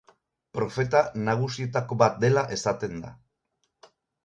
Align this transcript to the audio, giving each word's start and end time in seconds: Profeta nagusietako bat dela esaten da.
Profeta 0.59 1.01
nagusietako 1.27 1.99
bat 2.05 2.19
dela 2.25 2.47
esaten 2.59 3.07
da. 3.07 3.15